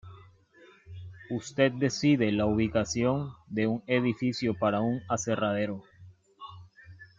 Usted 1.29 1.73
decide 1.73 2.31
la 2.31 2.47
ubicación 2.47 3.33
de 3.45 3.67
un 3.67 3.83
edificio 3.85 4.55
para 4.57 4.81
un 4.81 4.99
aserradero. 5.07 5.83